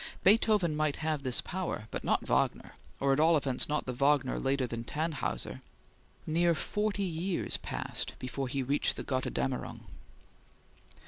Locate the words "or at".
2.99-3.19